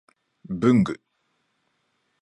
[0.49, 0.99] 文具